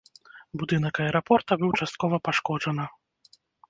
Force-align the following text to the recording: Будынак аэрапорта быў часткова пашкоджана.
Будынак 0.61 0.97
аэрапорта 1.05 1.53
быў 1.63 1.71
часткова 1.81 2.15
пашкоджана. 2.31 2.85